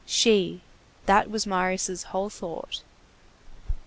She—that 0.07 1.29
was 1.29 1.45
Marius' 1.45 2.05
whole 2.05 2.31
thought. 2.31 2.81